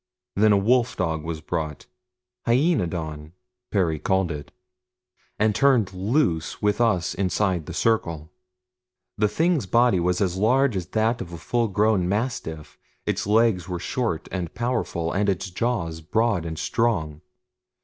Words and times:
Then 0.35 0.51
a 0.51 0.57
wolf 0.57 0.97
dog 0.97 1.23
was 1.23 1.41
brought 1.41 1.85
HYAENODON 2.47 3.33
Perry 3.71 3.99
called 3.99 4.31
it 4.31 4.51
and 5.37 5.53
turned 5.53 5.93
loose 5.93 6.59
with 6.59 6.81
us 6.81 7.13
inside 7.13 7.67
the 7.67 7.73
circle. 7.75 8.31
The 9.19 9.27
thing's 9.27 9.67
body 9.67 9.99
was 9.99 10.19
as 10.19 10.37
large 10.37 10.75
as 10.75 10.87
that 10.87 11.21
of 11.21 11.31
a 11.33 11.37
full 11.37 11.67
grown 11.67 12.09
mastiff, 12.09 12.79
its 13.05 13.27
legs 13.27 13.69
were 13.69 13.77
short 13.77 14.27
and 14.31 14.55
powerful, 14.55 15.11
and 15.13 15.29
its 15.29 15.51
jaws 15.51 16.01
broad 16.01 16.47
and 16.47 16.57
strong. 16.57 17.21